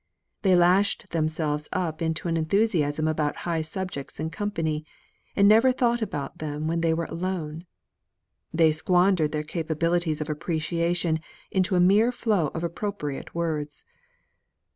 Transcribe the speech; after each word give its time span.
They 0.41 0.55
lashed 0.55 1.11
themselves 1.11 1.69
up 1.71 2.01
into 2.01 2.27
an 2.27 2.35
enthusiasm 2.35 3.07
about 3.07 3.35
high 3.45 3.61
subjects 3.61 4.19
in 4.19 4.31
company, 4.31 4.83
and 5.35 5.47
never 5.47 5.71
thought 5.71 6.01
about 6.01 6.39
them 6.39 6.67
when 6.67 6.81
they 6.81 6.91
were 6.91 7.05
alone; 7.05 7.67
they 8.51 8.71
squandered 8.71 9.31
their 9.31 9.43
capabilities 9.43 10.19
of 10.19 10.27
appreciation 10.27 11.19
into 11.51 11.75
a 11.75 11.79
mere 11.79 12.11
flow 12.11 12.47
of 12.55 12.63
appropriate 12.63 13.35
words. 13.35 13.85